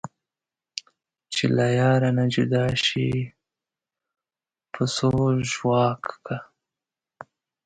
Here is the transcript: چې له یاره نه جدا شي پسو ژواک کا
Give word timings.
چې 1.33 1.45
له 1.55 1.65
یاره 1.79 2.09
نه 2.17 2.25
جدا 2.33 2.65
شي 2.85 3.09
پسو 4.71 5.13
ژواک 5.49 6.03
کا 6.25 6.37